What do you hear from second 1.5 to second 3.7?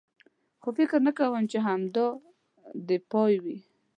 چې همدا دی یې پای وي.